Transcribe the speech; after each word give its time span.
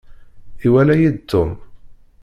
Iwala-yi-d 0.65 1.17
Tom. 1.31 1.51